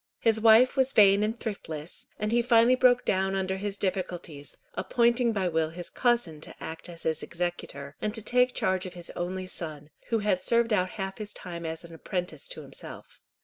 [0.19, 5.31] His wife was vain and thriftless, and he finally broke down under his difficulties, appointing
[5.31, 9.11] by will his cousin to act as his executor, and to take charge of his
[9.11, 13.21] only son, who had served out half his time as apprentice to himself.